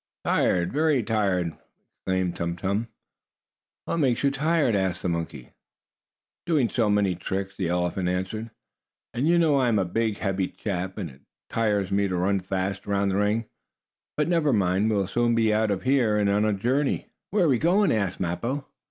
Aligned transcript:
"Tired. 0.25 0.73
Very 0.73 1.03
tired!" 1.03 1.55
exclaimed 1.99 2.35
Tum 2.35 2.55
Tum. 2.57 2.87
"What 3.85 3.97
makes 3.97 4.23
you 4.23 4.31
tired?" 4.31 4.73
asked 4.73 5.03
the 5.03 5.09
monkey. 5.09 5.51
"Doing 6.47 6.69
so 6.69 6.89
many 6.89 7.13
tricks," 7.13 7.55
the 7.55 7.67
elephant 7.69 8.09
answered. 8.09 8.49
"And 9.13 9.27
you 9.27 9.37
know 9.37 9.57
I 9.57 9.67
am 9.67 9.77
a 9.77 9.85
big, 9.85 10.17
heavy 10.17 10.47
chap, 10.47 10.97
and 10.97 11.11
it 11.11 11.21
tires 11.51 11.91
me 11.91 12.07
to 12.07 12.15
run 12.15 12.39
fast 12.39 12.87
around 12.87 13.09
the 13.09 13.17
ring. 13.17 13.45
But 14.17 14.27
never 14.27 14.51
mind, 14.51 14.89
we 14.89 14.95
will 14.95 15.05
soon 15.05 15.35
be 15.35 15.53
out 15.53 15.69
of 15.69 15.83
here, 15.83 16.17
and 16.17 16.31
on 16.31 16.45
a 16.45 16.53
journey." 16.53 17.09
"Where 17.29 17.45
are 17.45 17.49
we 17.49 17.59
going?" 17.59 17.91
asked 17.91 18.19
Mappo. 18.19 18.65